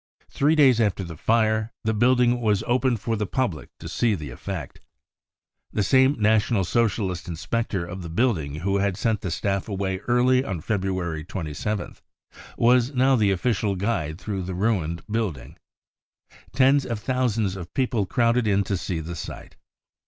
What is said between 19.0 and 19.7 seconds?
the sight.